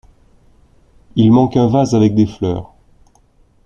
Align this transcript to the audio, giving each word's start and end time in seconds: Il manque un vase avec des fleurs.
Il 1.15 1.31
manque 1.31 1.57
un 1.57 1.67
vase 1.67 1.93
avec 1.93 2.15
des 2.15 2.25
fleurs. 2.25 2.73